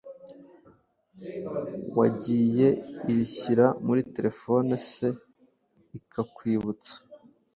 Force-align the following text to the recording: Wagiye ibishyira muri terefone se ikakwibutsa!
Wagiye 1.97 2.67
ibishyira 3.11 3.65
muri 3.85 4.01
terefone 4.15 4.71
se 4.91 5.07
ikakwibutsa! 5.97 6.95